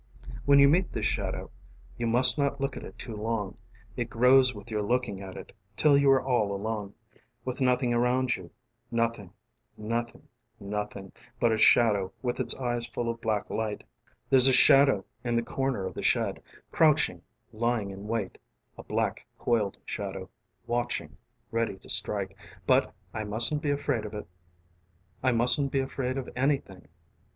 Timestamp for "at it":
2.75-2.97